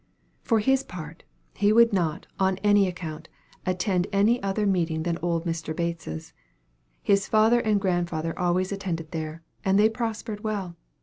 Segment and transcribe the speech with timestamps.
[0.41, 1.21] For his part,
[1.53, 3.29] he would not, on any account,
[3.67, 5.75] attend any other meeting than old Mr.
[5.75, 6.33] Bates's.
[7.03, 10.75] His father and grandfather always attended there, and they prospered well.